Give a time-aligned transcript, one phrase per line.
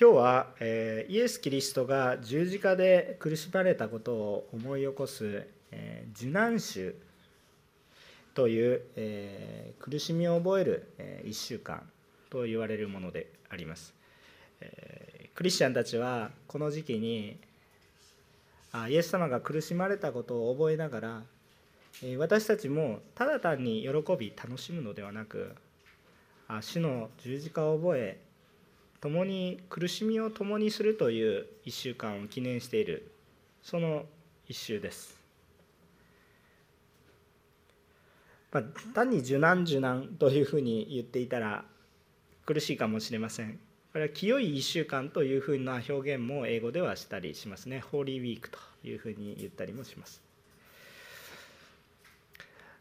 [0.00, 6.94] 今日は、え、イエス・キリストが十字架で苦しまれたことを思い起こす、えー、受難週
[8.32, 11.82] という、え、苦しみを覚える、え、1週間
[12.30, 13.92] と言われるものであります、
[14.60, 17.36] え、クリスチャンたちはこの時期に
[18.70, 21.22] あイエス様が苦しまれたことを覚えながら、
[22.04, 25.56] え、私たちもただ単に喜び楽しむのではなく
[26.46, 28.27] あ主の十字架を覚え
[29.00, 33.12] 共に苦しみを共にするという1週間を記念している
[33.62, 34.04] その
[34.48, 35.20] 一週です、
[38.50, 41.64] まあ、単に受難受難というふうに言っていたら
[42.44, 43.60] 苦しいかもしれません。
[43.92, 47.80] これは清い1週間というふうな表現も英語ではしたりしますね。
[47.80, 50.27] ホーリーウィークというふうに言ったりもします。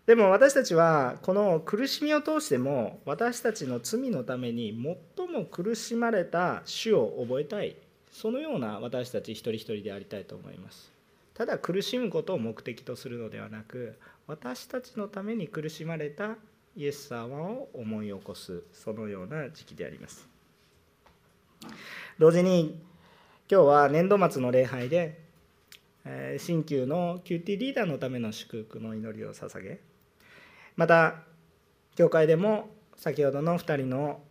[0.07, 4.71] でも私たちはこの苦しみを通しても私たちの罪のために
[5.17, 7.75] 最も苦しまれた主を覚えたい。
[8.09, 10.93] そのような私たち一人一人でありたいと思います。
[11.33, 16.37] ただ苦しむことを目的とするのではなく私たちのために苦しまれた
[16.77, 18.63] イエス様を思い起こす。
[18.71, 20.25] そのような時期であります。
[22.17, 22.79] 同時に
[23.51, 25.19] 今日は年度末の礼拝で
[26.37, 29.81] 新旧の QT リーダーのための祝福の祈りを捧げ
[30.77, 31.15] また
[31.95, 34.21] 教会でも先ほどの2人の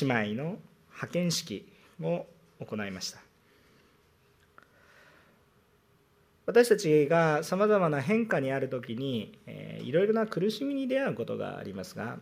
[0.00, 0.58] 姉妹の
[0.90, 2.24] 派遣式を
[2.60, 3.18] 行いました。
[6.46, 12.16] 私たちがさまざまな変化にある時に、えいろいろな苦しみに出会うことがありますが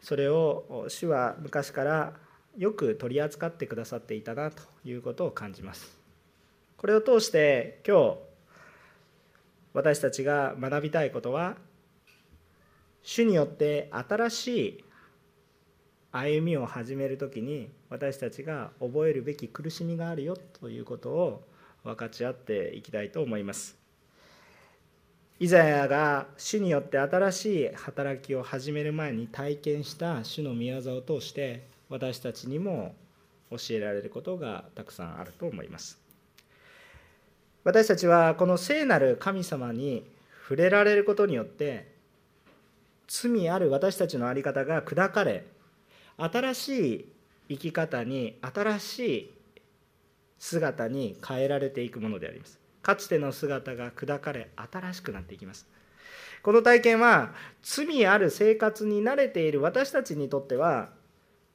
[0.00, 2.12] それを主は昔から
[2.56, 5.98] よく取り扱ってくださっていたなということを感じます。
[6.76, 8.29] これを通して今日
[9.72, 11.56] 私たちが学びたいことは
[13.02, 14.84] 主によって新しい
[16.12, 21.44] 歩みを始める時に私たちが覚えるべき苦しみがあるよということを
[21.84, 23.78] 分かち合っていきたいと思います。
[25.38, 32.94] イザヤが主によって新しい働きを始める前に体験した主の御業を通して私たちにも
[33.50, 36.09] 教えられることがたくさんあると思います。
[37.62, 40.04] 私たちはこの聖なる神様に
[40.42, 41.92] 触れられることによって
[43.06, 45.44] 罪ある私たちの在り方が砕かれ
[46.16, 47.12] 新しい
[47.50, 49.34] 生き方に新しい
[50.38, 52.58] 姿に変えられていくものであります。
[52.82, 55.66] かつての姿が砕かれ新しくなっていきます。
[56.42, 60.88] この体験は罪ある生活に慣れている私たちにとっては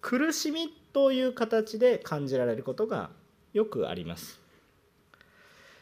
[0.01, 3.09] 苦しみという形で感じられることが
[3.53, 4.44] よくあります。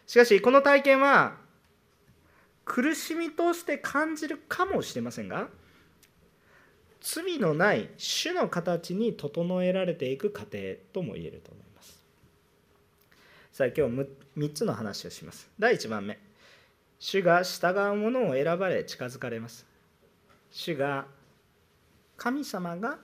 [0.06, 1.38] しかしこの体験は
[2.66, 5.47] 苦しみとして感じるかもしれませんが
[7.02, 10.58] 罪のない主の形に整えられていく過程
[10.94, 12.02] とも言えると思います。
[13.52, 15.50] さあ今日3つの話をします。
[15.59, 16.18] 第1番目。
[17.00, 19.66] 主が従う者を選ばれ近づかれます。
[20.50, 21.06] 主が
[22.16, 22.97] 神様が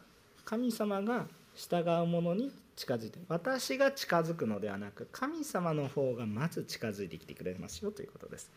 [0.45, 8.49] 神様が従う者に近づいて私が近づくのではなく神様の方がまず近づいてきてくれますよということです。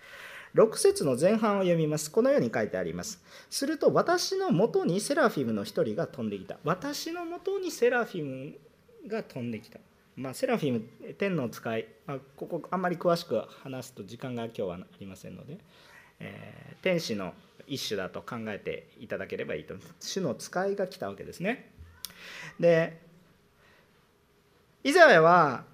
[0.54, 2.08] 6節の前半を読みます。
[2.08, 3.20] このように書いてあります。
[3.50, 6.56] すると私のもとにセラフィムの一人が飛んできた。
[6.62, 8.54] 私のもとにセラフィム
[9.08, 9.80] が飛んできた。
[10.14, 10.82] まあ、セラフィム
[11.14, 15.58] 天の使い、まあ、ここあんまり詳しく話すと時間が今日はありませんので、
[16.20, 17.34] えー、天使の
[17.66, 21.72] 一種だと考えていただければいいと主の使いが来たわけですね。
[22.60, 23.10] で
[24.84, 25.64] イザヤは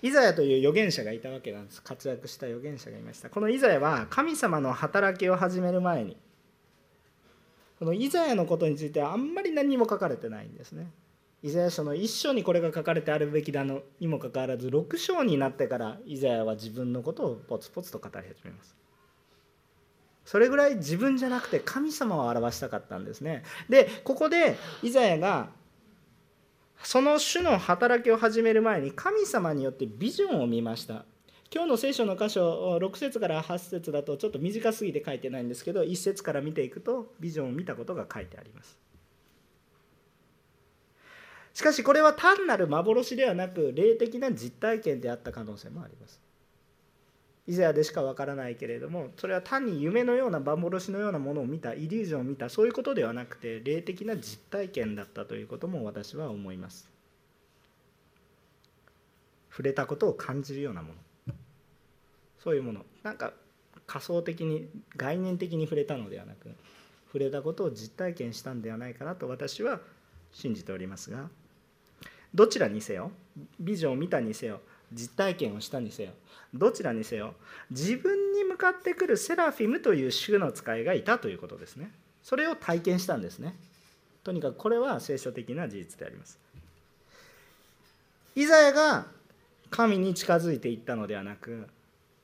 [0.00, 1.82] イザヤという預言者がいたわけなんです。
[1.82, 3.30] 活躍した預言者がいました。
[3.30, 6.16] このイザヤは神様の働きを始める前に。
[7.78, 10.90] このイザヤのことについてはあんまり何も書かれてないんですね。
[11.42, 18.76] イザヤ書の1章にこれが書かれてあるべきだのにもかかわらず6章になってからイザヤは自分のことをポツポツと語り始めます。
[20.24, 23.44] それぐらい自分じゃなくて神様を表したかったんですね。
[23.68, 25.48] でここでイザヤが
[26.82, 31.04] その種の働きを始める前に神様によってビジョンを見ました。
[31.52, 38.78] 今日の聖書の箇所6節から8節だとちょっと短すぎて書いてないんですけど1節から見ていくとビジョンを見たことが書いてあります。
[41.54, 46.20] しかしこれは単なる幻ではなく霊的な実体験であった可能性もあります。
[47.48, 56.88] イザヤでしかわからないけれどもそれは単に夢のような幻のようなものを見たイリュージョンを見たそういうことではなくて霊的な実体験だったということも私は思います。
[59.50, 60.92] 触れたことを感じるようなも
[61.26, 61.34] の。
[62.38, 62.84] そういうもの。
[63.02, 63.32] なんか
[63.88, 66.50] 仮想的に概念的に触れたのではなく
[67.06, 69.80] 触れたことを実体験したんではないかなと私は
[70.30, 71.30] 信じておりますが
[72.34, 73.10] どちらにせよ
[73.58, 74.60] ビジョンを見たにせよ
[74.92, 76.10] 実体験をしたにせよ。
[76.54, 77.34] どちらにせよ
[77.70, 81.90] 自分に向かってくるセラフィムという主の使いがいたということですね。
[82.22, 83.54] それを体験したんですね。
[84.24, 86.38] とにかくこれは聖書的な事実であります。
[88.34, 89.06] イザヤが
[89.70, 91.66] 神に近づいていったのではなく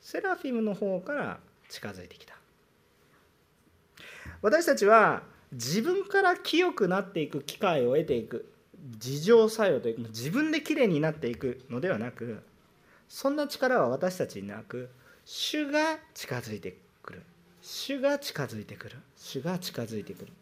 [0.00, 1.38] セラフィムの方から
[1.68, 2.34] 近づいてきた。
[4.42, 5.22] 私たちは
[5.52, 8.50] 自分から清くなっていく機会を得ていく
[8.94, 12.42] 自浄作用という自分できれいになっていくのではなく
[13.08, 14.90] そんな力は私たちになく
[15.24, 17.22] 主が近づいてくる。
[17.62, 18.96] 主が近づいてくる。
[19.16, 20.32] 主が近づいてくる。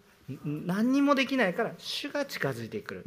[0.44, 3.06] 何にもできないから主が近づいてくる。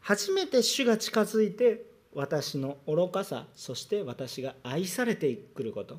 [0.00, 1.84] 初めて主が近づいて
[2.14, 5.98] 私の愚かさそして私が愛されてくること。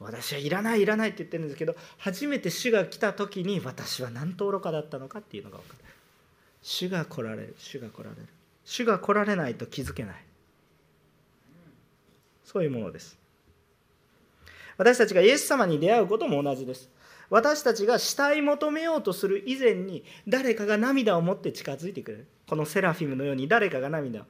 [0.00, 5.84] 私はいらないいらないって言ってるんですけど初めて主が来た時に私は何と愚かだったのかっていうのが分かる。
[6.68, 7.56] 主が来られる。
[7.58, 8.28] 主が来られる。
[8.62, 10.16] 主が来られないと気づけない。
[12.44, 13.18] そういうものです。
[14.76, 16.90] 私たちがイエス様に出会うことも同じです。
[17.30, 22.26] 私たちが慕い求めようとする以前に誰かが涙を持って近づいてくれる。
[22.46, 24.24] このセラフィムのように誰かが涙を。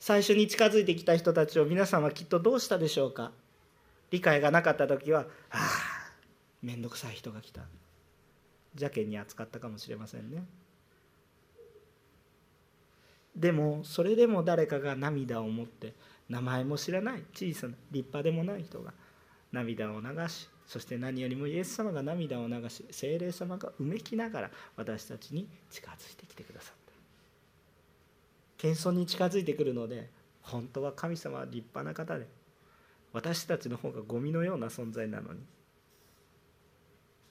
[0.00, 3.32] 最初に近づいてきた人たちを皆さんはきっとどうしたでしょうか。
[4.10, 5.58] 理解がなかった時はああ
[6.62, 7.60] 面倒くさい人が来た。
[8.76, 10.42] 邪険に扱ったかもしれませんね。
[13.42, 15.94] でもそれでも誰かが涙を持って
[16.28, 18.92] 名前も知らない小さな立派でもない人が
[19.50, 26.92] 涙を流しそして何よりもイエス様が涙を流し精霊様がうめきながら私たちに近づいてきてくださった。
[28.58, 30.08] 謙遜に近づいてくるので
[30.42, 32.28] 本当は神様は立派な方で
[33.12, 35.40] 私たちの方がゴミのような存在なのに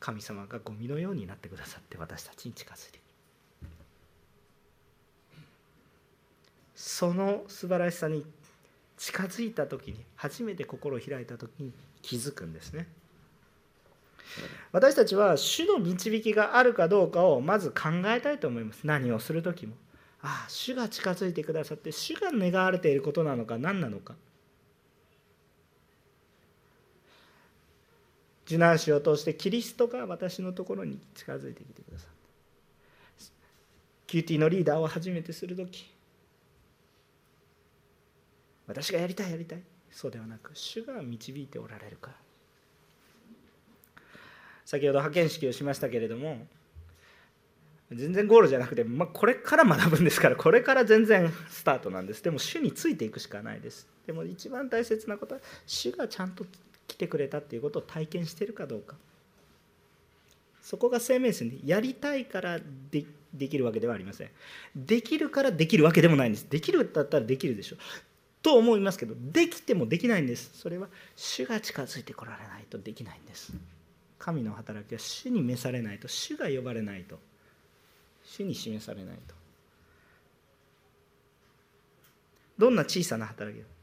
[0.02, 3.12] 神様がゴミのようになってくださって私たちに近づいてくる
[6.82, 8.26] その素晴らしさに
[8.98, 12.88] 近づいた時に初めて心を開いた時に気づくんですね。
[14.72, 18.80] 私たちは主の導きがあるかどうかをまず考えたいと思います。
[18.84, 19.76] 何をする時も。
[20.24, 24.16] ああ主が近づいてくださって主が願われていることなのか何なのか。
[28.48, 32.10] 受難史を通してキリストが私のところに近づいてきてくださっ
[33.20, 33.26] た
[34.08, 35.91] QT のリーダーを初めてする時。
[38.72, 39.62] 私がやりたいやりたい。
[39.92, 42.18] そうではなく主が導いておられるから。
[44.66, 46.48] 先ほど派遣式をしましたけれども
[47.92, 52.24] 全然ゴールじゃなくて、まあ、これから学ぶんですからこれから全然スタートなんです。
[52.24, 53.86] でも主についていくしかないです。
[54.08, 56.46] でも一番大切なことは主がちゃんと
[56.88, 58.96] 来てくれたっていうことを体験してるかどうか。
[60.62, 62.60] そこが生命線でやりたいから
[62.92, 63.04] で
[63.34, 64.30] できるわけではありません。
[64.74, 66.48] できるからできるわけでもないんです。
[66.50, 67.76] できるだったらできるでしょ。
[68.42, 70.58] と思いますけどできてもできないんです。
[70.58, 73.54] それは主が近づいてこられないとできないんです。
[74.18, 76.08] 神の働きは主に召されないと。
[76.08, 77.20] 主が呼ばれないと。
[78.24, 79.36] 主に示されないと。
[82.58, 83.82] どんな小さな働き今日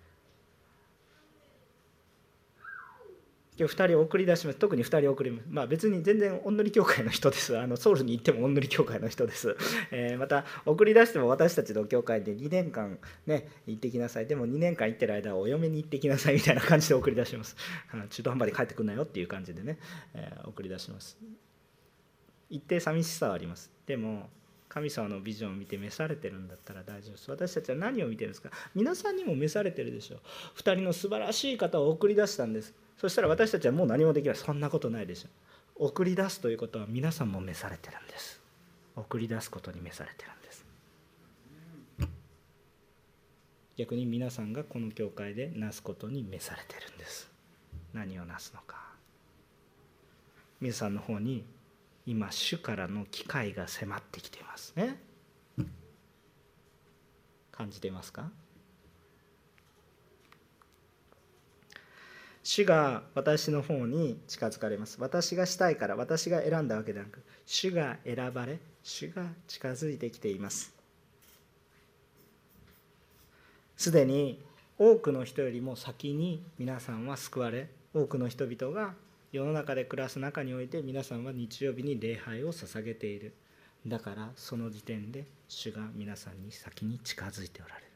[3.67, 4.59] 2人送り出します。
[4.59, 5.47] 特に2人送ります。
[5.49, 7.59] まあ別に全然おんのり教会の人です。
[7.59, 9.57] あのソウルに行ってもおんのり教会の人です、
[9.91, 14.27] えー、また送り出しても私たちの教会で2年間ね行ってきなさい。
[14.27, 17.57] でも2年間行ってる間はお嫁に行ってきなさいみたいな感じで送り出します。
[18.11, 19.79] 中途半端で帰ってくんなよっていう感じでね、
[20.15, 21.19] えー、送り出します。
[22.51, 23.71] 一定寂しさはあります。
[23.87, 24.31] でも
[24.69, 27.31] 神様のビジョンを見て召されてるんだったら大丈夫です。
[27.31, 28.51] 私たちは何を見てるんですか。
[28.75, 30.21] 皆さんにも召されてるでしょう。
[30.59, 32.75] 2人の素晴らしい方を送り出したんです。
[32.99, 34.37] そしたら私たちはもう何もできない。
[34.37, 35.29] そんなことないでしょ
[35.77, 38.41] 送り出すということは皆さんも召されてるんです。
[38.97, 40.65] 送り出すことに召されてるんです。
[43.77, 47.31] 逆に皆さんがこの教会でなすことに召されてるんです。
[47.95, 48.77] 何をなすのか。
[50.61, 51.45] 皆さんの方に
[52.05, 54.73] 今主からの機会が迫ってきています。
[54.75, 55.01] ね。
[57.53, 58.31] 感じていますか？
[62.49, 64.97] 主が私の方に近づかれます。
[65.03, 70.75] 私がしたいから私が選んだわけではなく主が選ばれ主が近づいてきています。
[73.77, 74.43] すでに
[74.79, 78.95] 多くの人よりも先に皆さんは救われ多くの人々が
[79.31, 83.35] 世の中で暮らす中において皆さんは日曜日に礼拝を捧げている。
[83.87, 87.87] だからその時点で主が皆さんに先に近づいておられる。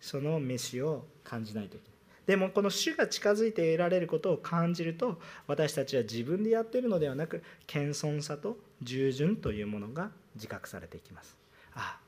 [0.00, 1.92] その飯を感じないといけない。
[2.26, 11.36] でもこの主が近づいて得られることを感じると私たちは自分でやっているのではなく謙遜さと従順というものが自覚されていきます。
[11.74, 12.02] ああ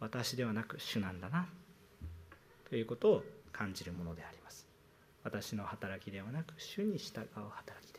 [0.00, 1.46] 私ではなく主なんだな
[2.68, 4.66] ということを感じるものであります。
[5.22, 7.89] 私の働きではなく主に従う働き。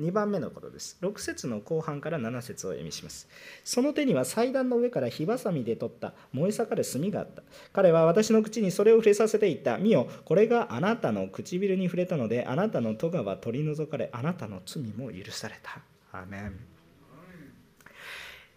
[0.00, 0.96] 2番目のことです。
[1.02, 3.28] 6節の後半から7節を意味します。
[3.64, 7.42] その手には祭壇の上から火ばさみで取った燃え盛る炭があった。
[7.72, 9.78] 彼は私の口にそれを触れさせていった。
[9.78, 15.80] 見よこれがあなたの唇に触れたのであなたの咎は取り除かれあなたの罪も許された。
[16.12, 16.58] アメン。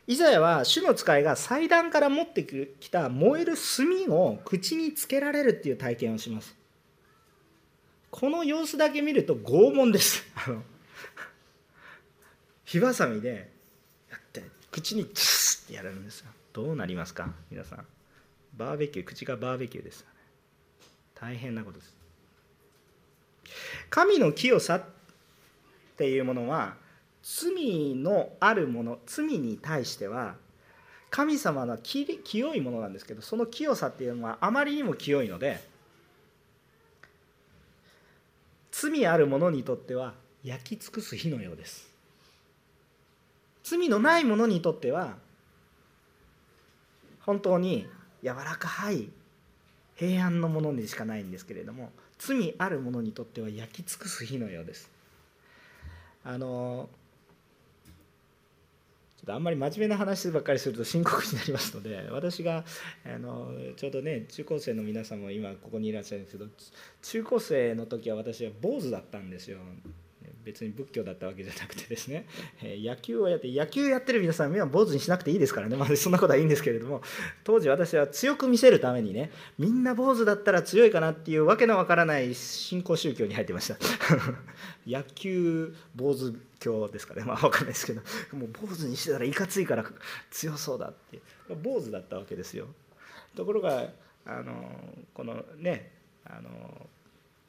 [0.05, 6.55] イザヤは主の使いが祭壇から持ってきた燃える炭を口につけられるっていう体験をします。
[8.11, 10.23] この様子だけ見ると拷問です。
[12.73, 13.51] 火ばさみで
[14.09, 16.31] やって口にツスってやるんですよ。
[16.53, 17.85] どうなりますか皆さん。
[18.57, 20.13] バーベキュー口がバーベキューですよね。
[21.13, 21.95] 大変なことです。
[23.91, 24.85] 神の清さっ
[25.97, 26.73] ていうものは
[27.21, 30.33] 罪のあるもの罪に対しては
[31.11, 35.61] 神様の清いものなんですけどその清さっていうのはあまりにも清いので
[38.71, 41.92] 罪ある者にとっては焼き尽くす火のようです。
[43.63, 45.15] 罪のない者にとっては
[47.21, 47.87] 本当に
[48.21, 49.09] 柔らかい
[49.95, 54.89] 平安のものにしかないんですけれども罪ある者にとっては焼き尽くす火のようです。
[56.25, 56.89] あの
[59.17, 62.63] ちょっとあんまり真面目な話ばっかりすると深刻になりますので私が
[63.05, 66.49] あのちょうどね中高生の皆さんも今ここにいらっしゃるんですけど
[67.01, 69.59] 中高生の時は私は坊主だったんですよ。
[70.43, 72.27] 別に仏教だったわけじゃなくてですね、
[72.61, 77.01] え野球をやって野球やってる皆さん目は坊主にしなくていいですからね、まあ、そんなことはいいんですけれども。
[77.43, 83.77] 当時私は強く見せるためにねみんな坊主だったら強いかなっていうわけのわからない信仰宗教に入ってました。
[84.85, 87.23] 野球坊主教ですかね。
[87.23, 88.01] まあ分かんないですけど。
[88.33, 89.85] もう坊主にしてたらいかついから
[90.31, 91.19] 強そうだって。
[91.61, 92.67] 坊主だったわけですよ。
[93.35, 93.89] ところが
[94.25, 94.53] あの
[95.13, 95.91] このね
[96.25, 96.87] あの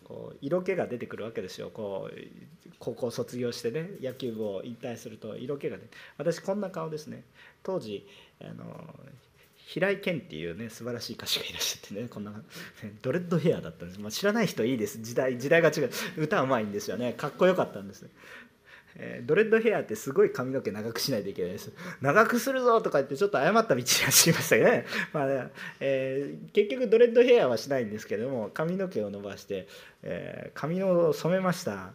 [0.05, 1.71] こう色気が出てくるわけですよ。
[1.71, 2.17] こう
[2.79, 5.97] 高校卒業してね野球部を引退すると色気が出て。
[6.19, 7.25] 私こんな顔ですね。
[7.63, 8.07] 当時
[8.41, 8.65] あの
[9.67, 12.33] 平井堅っていうね素晴らしい歌手がいらっしゃってねこんな
[13.01, 15.01] ドレッドヘアだったんです、まあ、知らない人いいです。
[15.01, 15.91] 時代時代が違う。
[16.19, 17.15] 歌うまいんですよね。
[17.15, 18.07] かっこよかったんです。
[18.97, 21.73] えー、ドレッドヘアってすごい髪の毛長くしないといけないです。
[22.01, 29.67] 長くするぞとか言ってちょっと誤った道に走りましたけどね, まあねえー、結局ドレッドヘアはしないんですけども髪の毛を伸ばして、
[30.03, 31.93] えー、髪を染めました。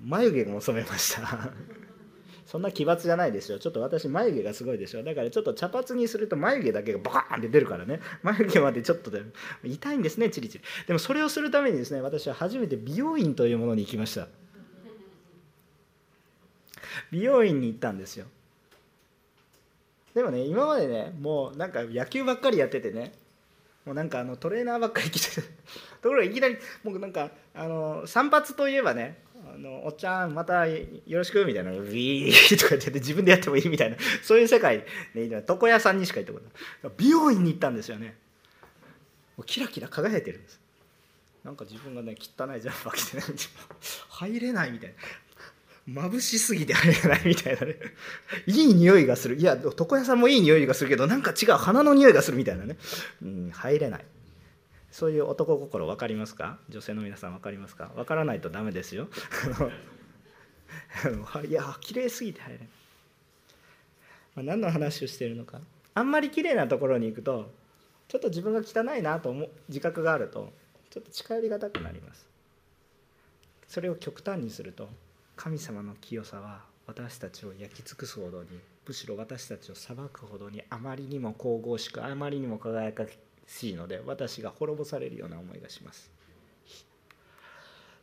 [0.00, 1.50] 眉毛も染めました。
[2.46, 3.58] そんな奇抜じゃないですよ。
[3.58, 5.02] ちょっと私眉毛がすごいでしょ。
[5.02, 8.00] だからちょっと茶髪にすると眉毛だけがバーンって出るからね。
[8.22, 9.22] 眉毛までちょっとで
[9.64, 10.64] 痛いんですねチリチリ。
[10.86, 14.28] でもそれをするためにですね私は初めて美容院というものに行きました。
[17.10, 18.26] 美容院に行ったんですよ。
[20.14, 23.12] でもね今までねもうなんか野球ばっかりやっててね
[23.84, 25.42] もうなんかあのトレーナーばっかり来て
[26.02, 29.22] ところがいきなりもうなんかあの散髪といえばね
[29.54, 30.78] あのおっちゃんまたよ
[31.10, 34.84] ろしくみたいなウィーとか言って自分でやってもいいみたいなそういう世界
[35.14, 36.94] で床屋さんにしか行ったことない。
[36.96, 38.16] 美容院に行ったんですよね。
[39.36, 40.60] もうキラキラ輝いてるんです。
[41.44, 43.22] なんか自分がね汚いジャンパー着てね
[44.08, 44.96] 入れないみたいな。
[45.88, 47.76] 眩しすぎて入れじゃないみたいなね。
[48.46, 49.36] いい匂いがする。
[49.36, 52.76] いや床屋さんもいい匂いがするけどなんか違う花の匂いがするみたいなね、
[53.22, 54.04] うん、入れない。
[54.90, 56.58] そういう男心分かりますか？
[56.68, 57.90] 女性の皆さん分かりますか？
[57.94, 59.08] 分からないとダメですよ。
[61.48, 62.68] いや綺麗すぎて入れない、
[64.36, 65.60] まあ、何の話をしているのか。
[65.94, 67.52] あんまり綺麗なところに行くと
[68.08, 70.52] ちょっと自分が汚いなと思う自覚があると
[70.90, 72.26] ちょっと近寄りがたくなります。
[73.68, 74.88] それを極端にすると
[75.36, 78.48] 神様の清さは私たちを焼き尽くすほどに
[78.86, 83.04] むしろ私たちを裁くほどにあまりにも神々しくあまりにも輝か
[83.46, 86.10] しいので私が滅ぼされるような思いがします。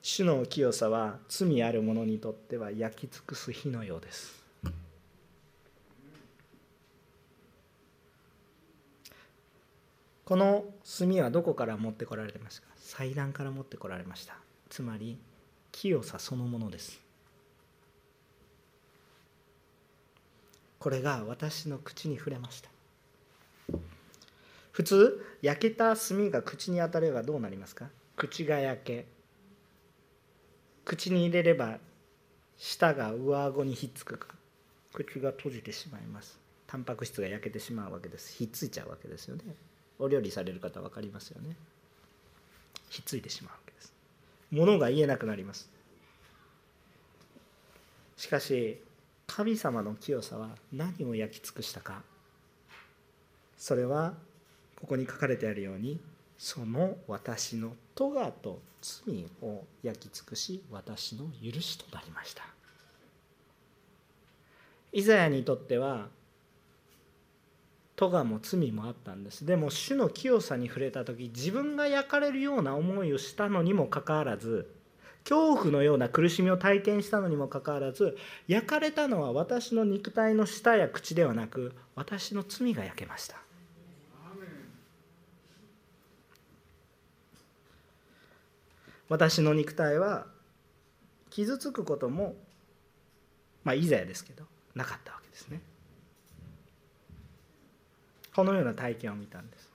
[0.02, 4.44] 主の清さは罪ある者にとっては焼き尽くす火のようです。
[10.26, 10.66] この
[10.98, 12.68] 炭はどこから持ってこられてますか？
[12.78, 14.36] 祭壇から持ってこられました。
[14.70, 15.18] つまり
[15.72, 17.03] 清さそのものです。
[20.84, 22.70] これが私の口に触れました。
[24.74, 27.88] 普通焼けた炭が口に当たればどうなりますか？
[28.18, 29.06] 口が焼け
[30.84, 31.78] 口に入れれば
[32.58, 34.36] 舌が上顎にひっつくか。
[34.92, 36.38] 口が閉じてしまいます。
[36.68, 38.34] タンパク質が焼けてしまうわけです。
[38.34, 39.44] ひっついちゃうわけですよね。
[40.00, 41.56] お料理される方分かりますよね。
[42.90, 43.94] ひっついてしまうわけです。
[44.52, 45.70] 物が言えなくなります。
[48.18, 48.82] しかし
[49.36, 52.04] 神様の清さは何を焼き尽くしたか。
[53.58, 54.14] それは
[54.80, 56.00] ここに書かれてあるように
[56.38, 62.44] その私の咎と罪を焼き尽くし私の許しとなりました。
[64.92, 66.10] イザヤにとっては
[67.96, 69.48] 咎も罪もあったんです。
[69.48, 74.70] でも主の清さに触れた時自分が焼かれるような思いをしたのにもかかわらず
[75.24, 83.38] 恐怖のような苦しみを体験したのにもかかわらず焼かれたのは私の肉体の舌や口ではなく私の罪が焼けました。
[89.10, 90.26] 私の肉体は
[91.30, 92.36] 傷つくことも
[93.64, 95.62] まあいざやですけどなかったわけですね。
[98.36, 99.72] このような体験を見たんです。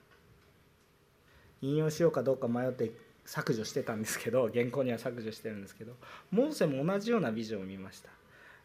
[1.61, 2.91] 引用しようかどうか迷って
[3.29, 5.95] 削除してたんですけど 原稿には削除してるんですけど
[6.31, 8.09] モーセも同じようなビジョンを見ました。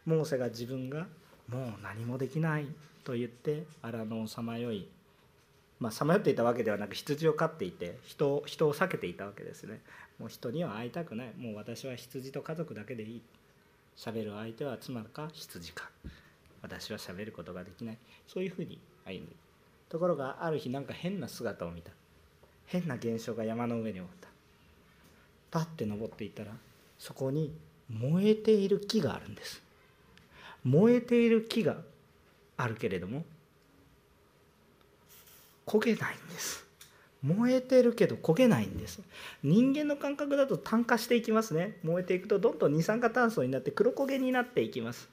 [0.05, 1.07] モーセが自分が
[1.47, 2.67] もう何もできない
[3.03, 4.87] と言って荒野をさまよい
[5.79, 9.81] まあさまよっていたわけではなく羊を飼っていて人人を避けていたわけですね。
[10.17, 11.33] もう人には会いたくない。
[11.35, 13.21] もう私は羊と家族だけでいい。
[13.95, 15.91] 喋る相手は妻か羊か。
[16.63, 17.97] 私は喋ることができない。
[18.25, 19.35] そういうふうに歩んで
[19.89, 21.91] ところがある日なんか変な姿を見た。
[22.65, 24.34] 変な現象が山の上に起こった。
[25.55, 26.51] パッて登っていったら
[26.99, 27.49] そこに
[27.89, 29.63] 燃えている木があるんです。
[30.65, 31.77] 燃えている木が
[32.57, 33.23] あるけれども
[35.65, 36.65] 焦げないんです。
[37.23, 39.01] 燃えてるけど焦げないんです。
[39.43, 41.77] 人間の感覚だと炭化していきますね。
[41.83, 45.07] 燃えていくとどんどん二酸化炭素になって黒焦げになっていきます。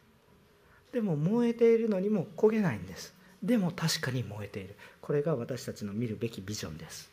[0.93, 3.15] でも燃えているのにも焦げないんです。
[3.45, 4.75] でも確かに燃えている。
[5.01, 7.12] これが私たちの見るべきビジョンです。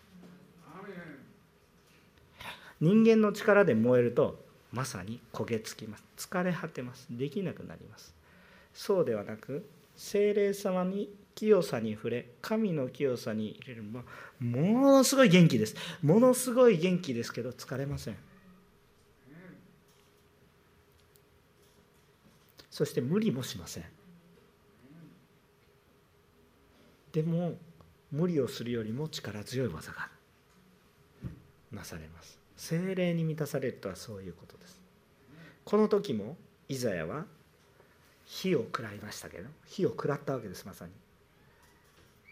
[2.82, 6.04] 人間の力で燃えるとまさに焦げ付きます。
[6.18, 7.08] 疲れ果てます。
[7.10, 8.14] できなくなります。
[8.74, 13.84] そうではなく精霊様に清さに触れ神の清さに入れる。
[13.84, 14.06] のは
[14.40, 15.76] ものすごい元気です。
[16.02, 18.18] ものすごい元気ですけど疲れません。
[22.70, 23.84] そして無理もしません。
[27.12, 27.58] でも
[28.12, 30.10] 無理をするよりも力強い技が
[31.72, 32.39] なされます。
[32.60, 34.82] 精霊に満たされるとはそういうことです。
[35.64, 36.36] この時も
[36.68, 37.26] イザヤは
[38.26, 40.92] 火を食らいましたけど火を食らったわけですまさに。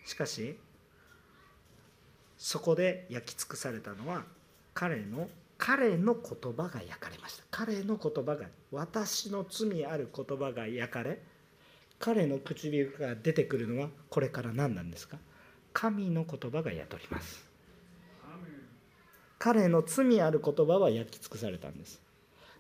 [0.06, 0.58] しかし
[2.38, 4.26] そこで焼き尽くされたのは
[4.74, 7.44] 彼の彼の言葉が焼かれました。
[7.50, 11.20] 彼の言葉が私の罪ある言葉が焼かれ
[12.00, 15.18] 彼の唇から出てくるのはこれから何なんですか？
[15.72, 17.47] 神の言葉が宿ります。
[19.40, 22.02] 彼の罪ある言葉は焼き尽くされたんです。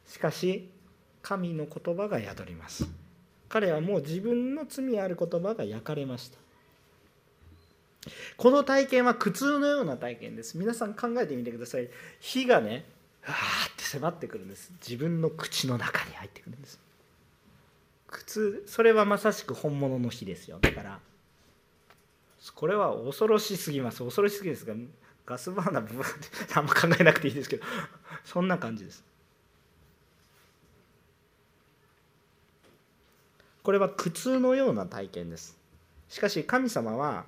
[0.08, 0.70] しかし
[1.22, 2.88] 神の言葉が宿ります。
[3.50, 6.38] 彼はもう自分の罪ある言葉が焼かれました。
[8.38, 10.58] この体験は苦痛のような体験です。
[10.58, 11.90] 皆さん考えてみてください。
[12.20, 12.86] 火がね
[13.28, 14.72] わーって迫ってくるんです。
[14.82, 16.80] 自分の口の中に入ってくるんです。
[18.08, 20.60] 苦痛それはまさしく本物の火ですよ。
[20.62, 21.00] だから
[22.56, 24.04] これは恐ろしすぎます。
[24.04, 24.74] 恐ろしすぎですが
[25.28, 27.64] ガスバーナーブってあんま考えなくていいですけど
[28.24, 29.04] そんな感じです。
[33.62, 35.58] これは苦痛のような体験です。
[36.08, 37.26] しかし神様は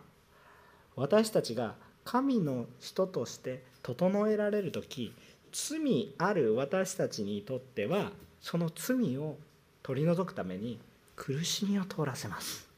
[0.96, 5.14] 私たちが神の人として整えられる時
[5.52, 9.38] 罪ある私たちにとってはその罪を
[9.84, 10.80] 取り除くために
[11.18, 12.70] 苦しみを通らせます。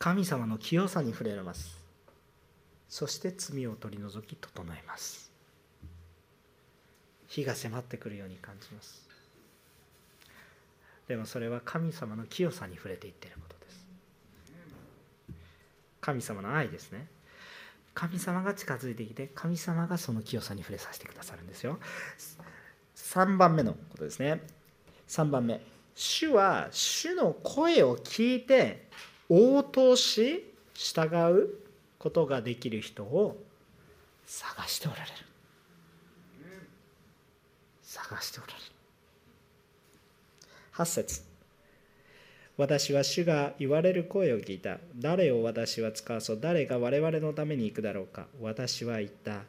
[0.00, 1.83] 神様の清さに触れられます。
[2.94, 5.32] そして罪を取り除き整えます。
[7.26, 9.08] 火が迫ってくるように感じます。
[11.08, 13.86] でもそれは神様の清さに触れていってることです。
[16.00, 17.08] 神様の愛ですね。
[17.94, 21.80] 神様が近づいてきて神様がその清さに触れさせてくださるんですよ。
[22.94, 24.40] 3番目のことですね。
[25.08, 25.60] 3番目
[25.96, 28.88] 主は主の声を聞いて
[29.28, 31.63] 応答し従う
[32.04, 33.42] ことができる人を
[34.26, 35.08] 探しておられる。
[37.82, 38.58] 探しておられる。
[40.74, 41.22] 8節。
[42.58, 44.80] 私は主が言われる声を聞いた。
[44.96, 46.38] 誰を私は使わそう。
[46.38, 48.26] 誰が我々のために行くだろうか。
[48.38, 49.40] 私は言った。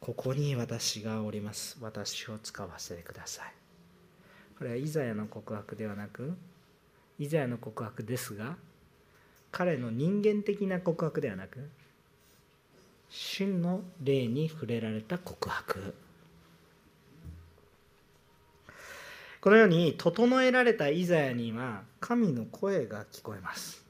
[0.00, 1.78] ここに私がおります。
[1.80, 3.52] 私を使わせてください。
[4.58, 6.36] これはイザヤの告白ではなく
[7.20, 8.56] イザヤの告白ですが
[9.52, 11.70] 彼の人間的な告白ではなく
[13.10, 15.94] 主の霊に触れられた告白。
[19.40, 23.84] このように整えられたイザヤには神の声が聞こえます。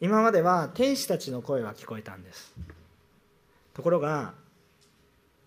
[0.00, 2.52] 今までは天使たちの声は聞こえたんです。
[3.72, 4.34] ところが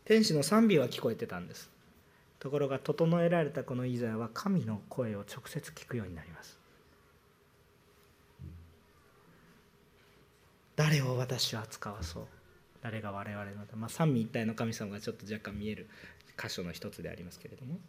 [0.06, 1.70] 天使の賛美は聞こえてたんです。
[2.40, 6.55] ところが整えられたこのイザヤは神の声を直接聞くようになります。
[10.76, 12.24] 誰を私は扱わそう。
[12.82, 15.88] 誰が我々の、まあ、三位一体の神様がちょっと若干見える
[16.38, 17.80] 箇所の一つでありますけれども。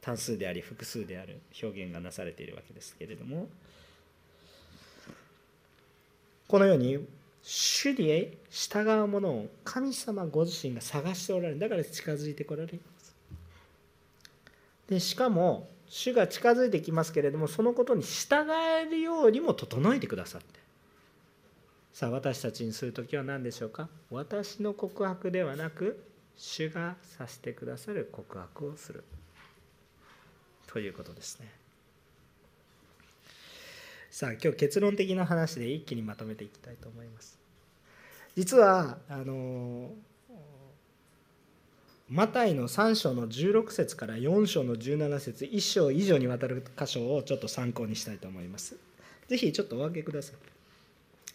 [0.00, 3.48] 単数であり複数である表現がなされているわけですけれども。
[6.46, 6.98] このように
[7.42, 11.58] 主に従うものを神様ご自身が探しておられる。
[11.58, 13.14] だから近づいてこられます。
[14.88, 20.60] でしかも主が近づいてきますけれどもそのことに従えるようにも整えてくださって。
[21.92, 23.88] さあ私たちにする時は何でしょうか？
[24.10, 26.04] 私の告白ではなく
[26.36, 29.04] 主がさせてくださる告白をする。
[30.66, 31.48] ということですね。
[34.10, 37.38] さあ今日結論的な話で一気にまとめていきたいと思います。
[38.36, 39.90] 実はあの
[42.10, 48.76] マタイの3章の16節から4章の17節1章以上にわたる箇所をちょっと参考にしたいと思います。
[49.26, 50.36] ぜひちょっとお分けください。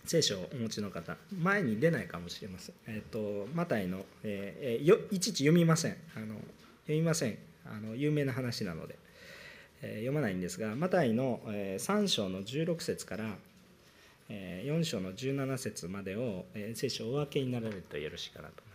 [0.05, 2.75] 聖書をお持ちの方前に出ないかもしれません。
[2.87, 5.97] えっ、ー、とマタイの、えー、よいちいち読みません。
[6.15, 6.35] あの
[6.83, 7.37] 読みません。
[7.65, 8.97] あの有名な話なので。
[9.81, 13.37] 読まないんですがマタイの3章の16節から
[14.29, 18.68] 4章の17節までを聖書をお分けになられるとよろしいかなと。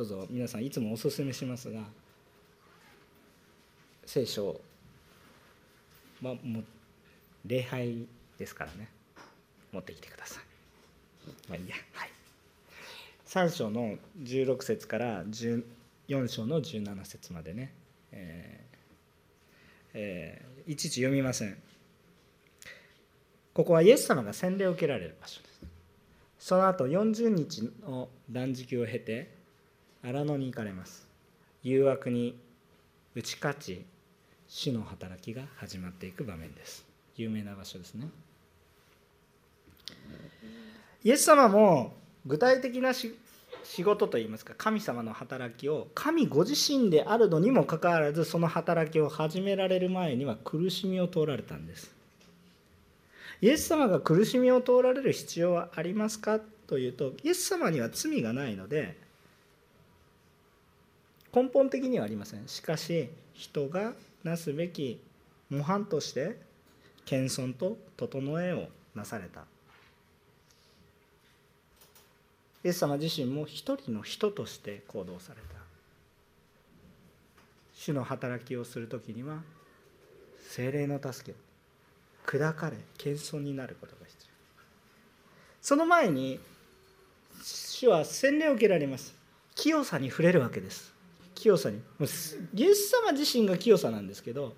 [0.00, 1.82] どうぞ皆さんいつもお勧めしますが
[4.06, 4.58] 聖書
[6.22, 6.64] まあもう
[7.44, 8.06] 礼拝
[8.38, 8.88] ですからね。
[9.72, 10.44] 持ってきてください。
[11.50, 11.74] まあいいや。
[11.92, 12.10] はい。
[13.26, 15.62] 3章の16節から4
[16.28, 17.74] 章の17節までね、
[18.12, 18.76] えー
[19.92, 21.58] えー、いちいち読みません。
[23.52, 25.60] ここはイエス様が洗礼を受けられる場所です。
[26.38, 29.39] その後40日の断食を経て
[30.02, 31.06] 荒野に行かれます。
[31.62, 32.34] 誘惑に
[33.14, 33.84] 打ち勝ち
[34.48, 36.84] 主の働きが始まっていく場面です。
[37.16, 38.08] 有名な場所ですね。
[41.04, 41.94] イエス様も
[42.26, 43.14] 具体的な仕
[43.82, 51.90] 事といいますか神様の働きを神ご自身であるのにもかかわらずその働きを始められる前には苦しみを通られたんです。
[53.42, 56.40] イエス様が苦しみを通られる必要はありますか？
[56.66, 58.96] というとイエス様には罪がないので
[61.32, 62.48] 根本的にはありません。
[62.48, 63.92] しかし人が
[64.24, 65.00] なすべき
[65.48, 66.38] 模範として
[67.04, 69.44] 謙遜と整えをなされた。
[72.62, 75.60] イエス様自身も一人の人として行動された。
[77.74, 79.38] 主の働きをする時には
[80.48, 81.38] 精霊の助け
[82.26, 84.30] 砕かれ謙遜になることが必要。
[85.62, 86.38] その前に
[87.42, 89.14] 主は洗礼を受けられます。
[89.54, 90.92] 清さに触れるわけです。
[91.40, 91.80] 清さに。
[92.54, 94.54] イエス様自身が清さなんですけど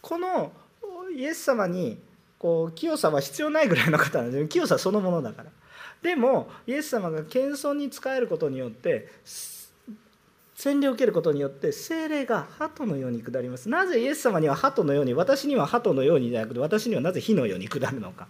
[0.00, 0.52] この
[1.16, 1.98] イエス様に
[2.38, 5.50] こう清さは必要ないぐらいの方なんです 清さそのものだから。
[6.02, 9.08] でもイエス様が謙遜に仕えることによって
[10.54, 13.68] 洗礼を受けることによって精霊が鳩のように下ります。
[13.68, 18.28] なぜイエス様には鳩のように私には鳩のようにじゃなくて私にはなぜ火のように下るのか。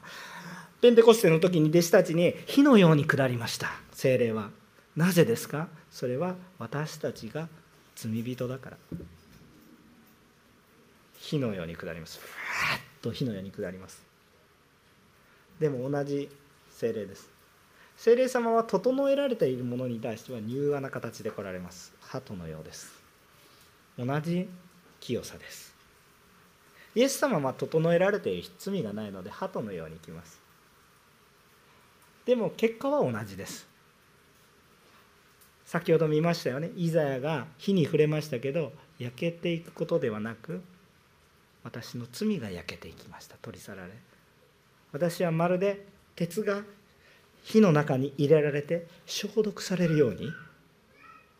[0.81, 3.71] ペンテコステの時に弟子たちに火のように下りました。
[3.93, 4.51] 精霊は。
[4.97, 5.69] なぜですか？
[5.91, 7.49] それは私たちが
[7.95, 8.77] 罪人だから。
[11.19, 12.21] 火のように下ります。
[12.21, 14.03] ふわっと火のように下ります。
[15.59, 16.29] でも同じ
[16.71, 17.31] 精霊です。
[17.97, 21.93] 精霊様は整えられているものに対しては柔和な形で来られます。
[22.01, 22.93] 鳩のようです。
[23.99, 24.49] 同じ
[25.01, 25.75] 清さです。
[26.95, 30.41] イエス様は整えられている罪がないので鳩のように来ます。
[32.27, 33.67] でも結果は同じです。
[35.65, 36.71] 先ほど見ましたよね。
[36.77, 40.63] イザヤが火に触れましたけど焼けていくことではなく
[41.63, 43.37] 私の罪が焼けていきました。
[43.41, 43.93] 取り去られ。
[44.93, 46.63] 私はまるで鉄が
[47.43, 50.31] 火の中に入れられて消毒されるように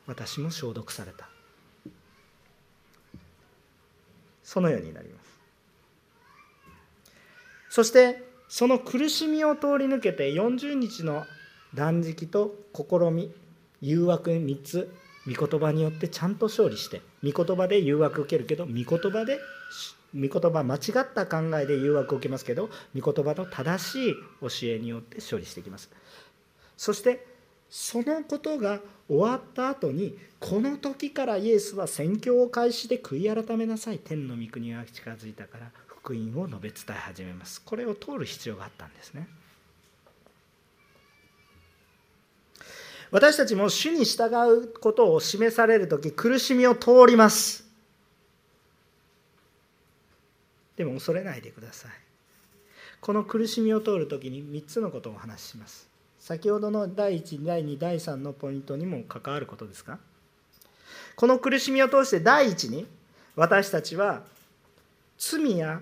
[0.07, 1.29] 私も消毒された。
[4.43, 5.25] そのようになります。
[7.71, 11.25] そしてその苦しみを通り抜けて40日の
[11.75, 13.33] 断食と試み
[13.81, 14.93] 誘惑3つ
[15.27, 19.39] 御言葉によってちゃんと勝利して御言葉で誘惑受けるけど御言葉で
[20.15, 25.91] 御言葉間違った考えで誘惑を受けますけど御言葉の正しい教えによって勝利していきます。
[26.77, 27.27] そして
[27.69, 33.99] そのことが終わった後にこの時からイエスは宣教を開始で悔い改めなさい。
[33.99, 37.63] 天の御国が近づいたから福音を述べ伝え始めます。
[37.63, 39.27] これを通る必要があったんですね。
[43.15, 47.65] 私たちも主に従うことを示される時苦しみを通ります。
[50.75, 51.93] でも恐れないでください。
[53.01, 55.89] この苦しみを通る時に3つのことをお話しします。
[56.19, 60.01] 先ほどの第1第2第3のポイントにも関わることですか？
[61.15, 62.85] この苦しみを通して第一に
[63.37, 64.25] 私たちは
[65.19, 65.81] 罪や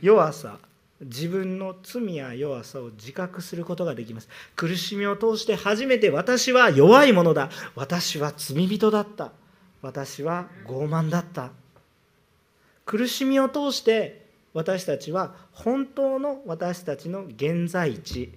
[0.00, 0.60] 弱さ
[1.00, 4.28] 自分の罪や弱さを自覚することができます。
[4.56, 7.50] 苦しみを通して初めて私は弱いものだ。
[7.76, 9.32] 私は罪人だった。
[9.80, 11.50] 私は傲慢だった。
[12.84, 18.32] 苦しみを通して私たちは本当の私たちの現在地。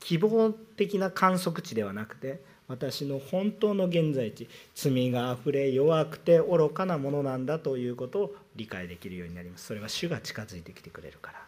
[0.00, 2.40] 希望的な観測値ではなくて
[2.70, 9.66] 私の本当の現在地罪があふれ弱くて愚かなものなんだということを理解できるようになります。
[9.66, 11.40] それは主が近づいてきてくれるから。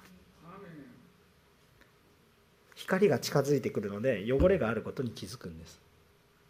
[2.74, 5.80] 光が近づいてくるので汚れがあることに気づくんです。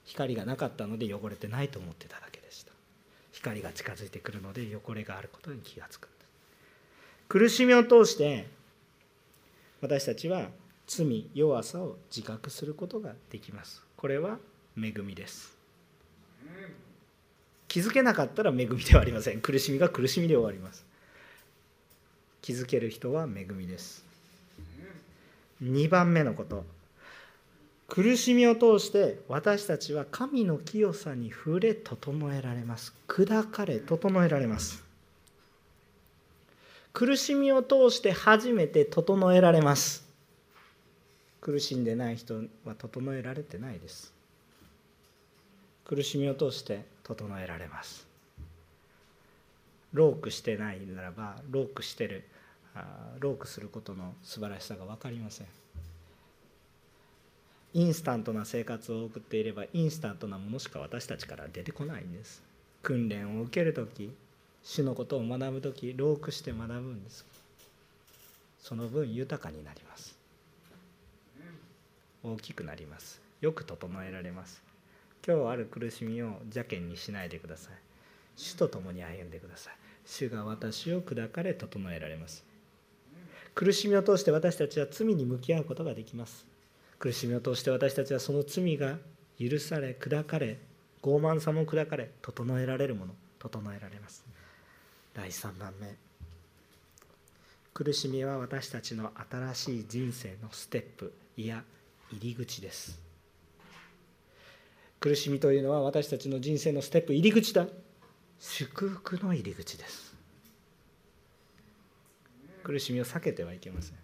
[0.07, 2.73] 光がなかったので汚れてないと思ってただけでした。
[3.33, 6.23] 光が近づいてくるので汚れがあることに気がつくんです。
[7.29, 8.47] 苦しみを通して
[9.83, 10.49] 私たちは
[10.87, 13.83] 罪弱さを自覚することができます。
[13.99, 14.39] これは
[14.77, 15.57] 恵みです。
[17.69, 19.41] 気づけなかったら恵みではありません。
[19.41, 20.85] 苦しみが苦しみで終わります。
[22.43, 24.05] 気づける人は恵みです。
[25.63, 26.65] 2番目のこと。
[27.89, 32.95] 苦しみを通して私たちは神の清さに触れ整えられます。
[33.07, 34.83] 砕かれ整えられます。
[36.93, 40.07] 苦しみを通して初めて整えられます。
[41.41, 44.13] 苦しんでない人は整えられてないです。
[45.93, 48.07] 苦しみを通して整えられます。
[49.93, 52.25] ロークしてないならばロークしてる
[53.21, 55.47] ロークすることの素晴らしさが分かりません。
[57.75, 62.43] インスタントな生活を送っていればインスタントなものしか私たちから出てこないんです。
[62.83, 64.15] 訓練を受ける時
[64.63, 67.27] 主のことを学ぶ時ロークして学ぶんです。
[68.63, 70.17] その分豊かになります。
[72.25, 73.21] 大きくなります。
[73.43, 74.72] よく整えられます。
[75.27, 77.75] 今日ある苦しみを邪険にしないでください。
[78.37, 79.75] 主と共に歩んでください。
[80.05, 82.45] 主が私を砕かれ整えられます。
[83.55, 86.47] 苦しみを通して私たちは罪に向き合うことができます。
[86.99, 88.97] 苦しみを通して私たちはその罪が
[89.39, 90.59] 許され砕かれ
[91.03, 94.25] 傲慢さも砕かれ整えられるもの整えられます。
[95.15, 95.95] 第3番目。
[97.75, 101.65] 苦しみは私たちの新しい人生のステップいや
[102.11, 103.02] 入り口です。
[105.03, 107.67] 苦しみというのは私たちの人生のステップ入り口だ。
[108.39, 110.15] 祝福の入り口です。
[112.63, 113.97] 苦しみを避けてはいけません。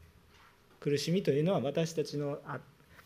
[0.81, 2.41] 苦しみというのは私たちの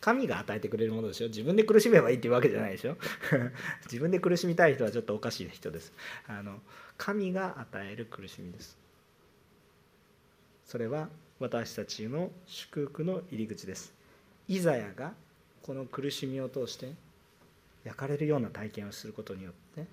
[0.01, 1.29] 神が与えてくれるものですよ。
[1.29, 2.97] 自分で苦しめばいいっていうわけじゃないでしょ。
[3.85, 5.93] 自分で苦しみたい人はちょっとおかしい人です。
[6.25, 6.63] あの
[6.97, 8.75] 神が与える苦しみです。
[10.65, 13.93] それは私たちの祝福の入り口です。
[14.47, 15.13] イザヤが
[15.61, 16.95] この苦しみを通して
[17.83, 19.85] 焼かれるような体験をすることによって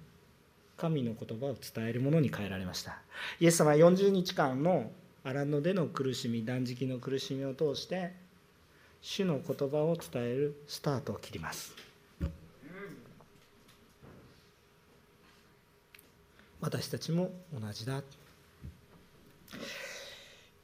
[0.76, 2.98] 神の言葉を伝えるものに変えられました。
[3.38, 4.90] イエス様は40日間の
[5.22, 8.12] 荒野での苦しみ断食の苦しみを通して
[9.02, 11.74] 主の言葉を伝えるスタートを切ります。
[16.60, 18.02] 私たちも同じだ。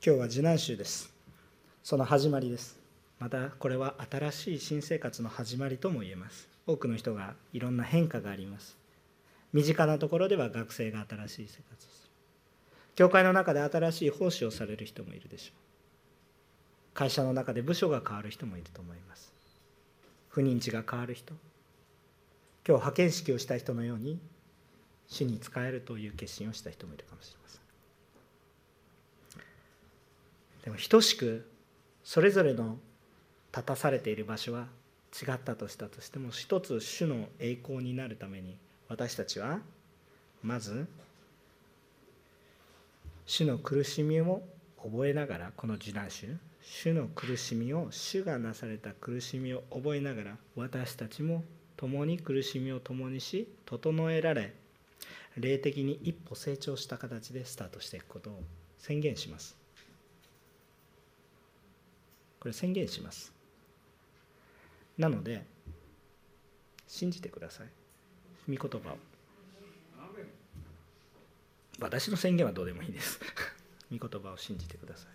[0.04, 1.10] 今日は受難週です。
[1.82, 2.78] その始まりです。
[3.18, 6.55] またこれは新しい新生活の始まりとも言えます。
[6.66, 8.76] 多くの人がいろんな変化があります。
[9.52, 12.10] 身近なところでは学生が新しい生活をする。
[12.96, 15.54] 教会の中で新しい奉仕をされる人もいるでしょう。
[16.94, 19.32] 会社の中で部署が変わる人もいると思います。
[20.28, 21.34] 不妊地が変わる人。
[22.66, 24.18] 今日派遣式をした人のように
[25.06, 27.60] 主に仕えるという決心をした人もいるかもしれません。
[30.64, 31.48] でも等しく
[32.02, 32.78] それぞれの
[33.52, 34.66] 立たされている場所は
[35.22, 38.56] 違ったとしたとしても一つ主の栄光になるために
[38.88, 39.60] 私たちは
[40.42, 40.86] まず
[43.24, 44.42] 主の苦しみを
[44.82, 51.44] 覚えながらこの受難週主の苦しみを主がなされた苦しみを覚えながら私たちも
[51.76, 54.52] 共に苦しみを共にし整えられ
[55.36, 58.42] 霊的に一歩成長した形でスタートしていくことを
[58.78, 59.56] 宣言します。
[62.40, 63.35] これ宣言します。
[64.98, 65.44] なので
[66.86, 67.66] 信じてください。
[68.48, 68.98] 御言葉を。
[71.78, 73.20] 私の宣言はどうでもいいです。
[73.92, 75.10] 御言葉を信じてください。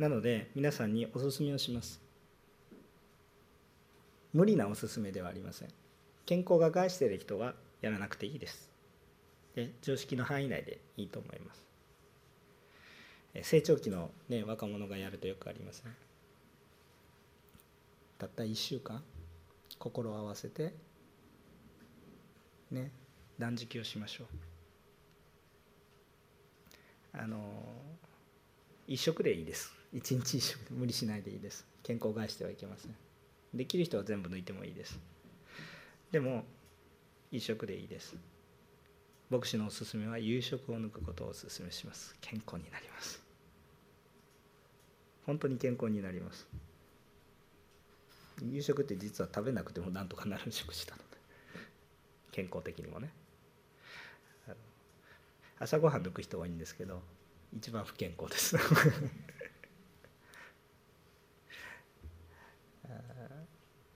[0.00, 2.00] なので皆さんにお勧めをします。
[4.32, 5.68] 無理なおすすめではありません。
[6.26, 8.70] 健康が害している人はやらなくていいです。
[9.54, 11.62] で常識の範囲内でいいと思います。
[13.42, 15.92] 成長期の、ね、若者がやるとよくありますね
[18.22, 19.02] たった1週間
[19.80, 20.72] 心を合わせて
[22.70, 22.92] ね
[23.36, 24.26] 断食をしましょう。
[27.14, 27.36] あの
[28.86, 29.72] 一食でいいです。
[29.92, 31.66] 一日一食無理しないでいいです。
[31.82, 32.94] 健康を害してはいけません。
[33.54, 35.00] できる人は全部抜いてもいいです。
[36.12, 36.44] でも
[37.32, 38.14] 一食でいいです。
[39.30, 42.14] 牧師のおすすめは夕食を抜くことをおすすめします。
[42.20, 43.20] 健康になります。
[45.26, 46.46] 本当に健康になります。
[48.50, 51.04] 夕食って実は食べなくてもなんとかなる食事なので
[52.32, 53.10] 健康的にもね。
[55.58, 57.00] 朝ごはん抜く人多いいんですけど
[57.56, 58.56] 一番不健康です。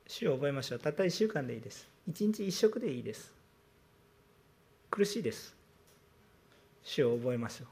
[0.07, 0.79] 週を覚えましょう。
[0.79, 1.89] たった1週間でいいです。
[2.11, 3.35] 1日1食でいいです。
[4.91, 5.55] 苦しいです。
[6.83, 7.69] 主を覚えましょう。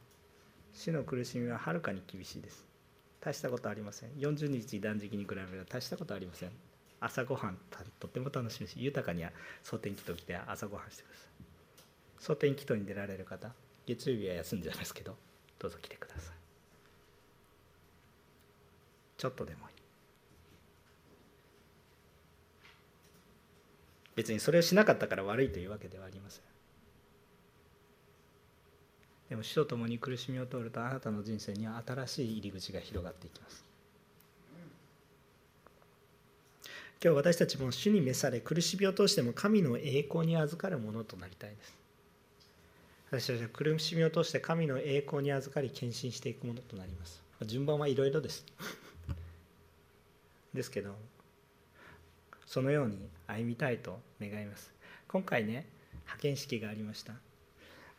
[0.74, 2.73] 死の苦しみははるかに厳しいです。
[3.24, 4.10] 大したことありません。
[4.10, 6.50] 40日断食に比べれば大したことありません。
[7.00, 7.58] 朝ごはん
[7.98, 9.24] とっても楽しみし豊かに
[9.62, 11.28] 蒼天祈祷来て朝ごはんしてください。
[12.22, 13.52] 蒼天祈祷に出られる方
[13.87, 15.16] 月曜日は休んじゃいますけど
[15.58, 16.34] どうぞ来てください。
[19.16, 19.74] ちょっとでもいい。
[24.16, 26.42] 別にそれをしなかったから悪いというわけではありません。
[29.34, 33.64] でも死と共に苦しみを通るとあなたの人生には新しい入り口が広がっていきます。
[37.02, 41.74] 今日私たちも主に召され苦しみを通しても神の栄光に預かるものとなりたいです。
[43.10, 47.20] 私たちは苦しみを通して神の栄光に預かり献身していくものとなります。
[47.44, 48.46] 順番はいろいろです。
[50.54, 50.94] ですけど
[52.46, 54.70] そのように歩みたいと願います。
[55.08, 55.66] 今回ね
[56.04, 57.14] 派遣式がありました。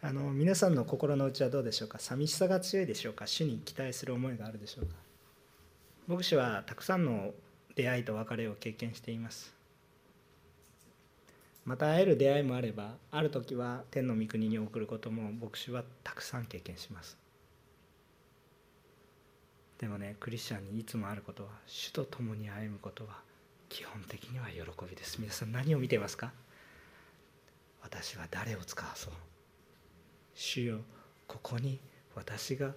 [0.08, 1.98] あの皆さんの心の内はどうでしょうか？
[1.98, 3.26] 寂しさが強いでしょうか？
[3.26, 4.94] 主に期待する思いがあるでしょうか？
[6.08, 7.32] 牧師はたくさんの
[7.76, 9.52] 出会いと別れを経験しています。
[11.66, 17.18] また会える出会いもあればある時は天の御国に送ることも牧師はたくさん経験します。
[19.80, 23.22] でもねクリスチャンにいつもあることは主と共に歩むことは
[23.70, 25.20] 基本的には喜びです。
[25.20, 26.32] 皆さん何を見ていますか？
[27.82, 29.14] 私は誰を使わそう？
[30.36, 30.80] 主よ
[31.28, 31.80] ここに
[32.14, 32.74] 私が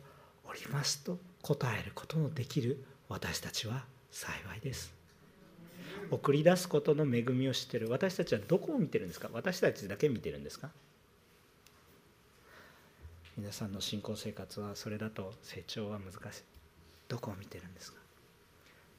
[0.48, 4.94] おりますと答えることのできる私たちは幸いです。
[6.10, 9.28] 送り出すことの恵みを知ってる私たちはどこを見てるんですか？
[9.32, 10.70] 私たちだけ見てるんですか？
[13.36, 16.42] 皆さんの信仰生活はそれだと成長は難しい。
[17.08, 17.98] どこを見てるんですか？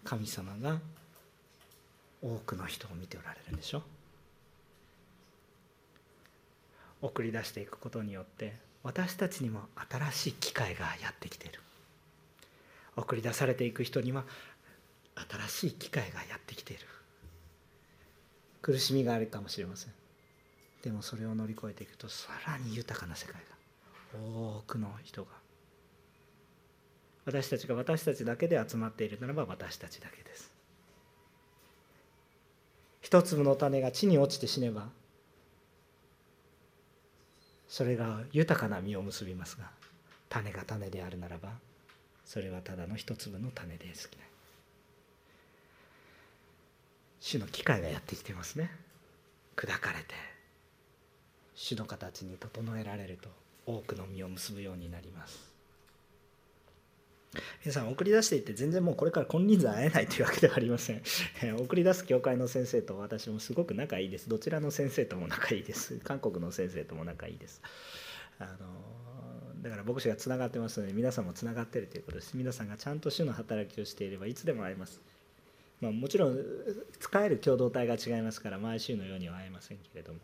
[0.04, 0.80] 神様が
[2.22, 3.82] 多くの人を見ておられるんでしょ？
[7.02, 11.60] 送り出していくことによって私たちにも新しい機会がやってきてる。
[12.96, 14.26] 送り出されていく人には
[15.48, 16.84] 新しい機会がやってきている。
[18.62, 19.94] 苦しみがあるかもしれません。
[20.84, 23.40] でもそれを乗り越えていくとさらに豊かな世界が
[24.18, 25.32] 多くの人が
[27.26, 30.52] 私たちが私たちだけで集まっているならば私たちだけです。
[33.02, 34.88] 一粒の種が地に落ちて死ねば
[37.70, 39.70] それが豊かな実を結びますが
[40.28, 41.52] 種が種であるならば
[42.26, 44.10] それはただの一粒の種です
[47.20, 48.72] 主の機会がやってきてますね。
[49.56, 50.16] 砕かれて
[51.54, 53.30] 主の形に整えられると
[53.66, 55.59] 多くの実を結ぶようになります。
[57.64, 61.02] 皆さん送り出していって全然もうこれから金輪際会えないというわけではありません。
[61.60, 64.30] 送り出す教会の先生と私もすごく仲いいです。
[64.30, 66.00] どちらの先生とも仲いいです。
[66.04, 67.62] 韓国の先生とも仲いいです。
[68.40, 68.58] あの
[69.62, 72.36] だから牧師がつながってますので皆さんもつながってるということです。
[72.36, 75.02] 皆さんがちゃんと主の働きをしていればいつでも会えます。
[75.82, 76.38] まあ、もちろん
[77.00, 80.20] 使える共同体が違いますから毎週のようには会えませんけれども。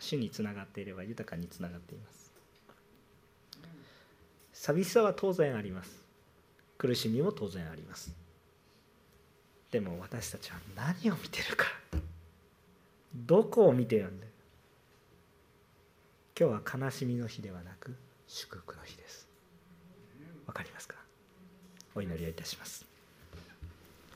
[0.00, 2.21] 主につながっていれば豊かにつながっています。
[4.62, 5.90] 寂しさは当然あります。
[6.78, 8.14] 苦しみも当然あります。
[9.72, 11.66] でも私たちは何を見てるか。
[13.12, 14.26] どこを見てるんだ
[16.38, 17.96] 今日は悲しみの日ではなく
[18.28, 19.28] 祝福の日です。
[20.46, 20.94] わかりますか？
[21.96, 22.86] お祈りをいたします。